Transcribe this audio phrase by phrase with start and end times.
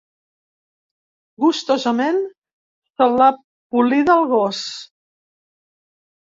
[1.43, 2.17] Gustosament
[3.01, 4.63] se l’ha polida el gos.